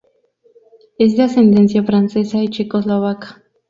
Es 0.97 1.15
de 1.15 1.21
ascendencia 1.21 1.83
francesa 1.83 2.39
y 2.39 2.47
checoslovaca. 2.47 3.43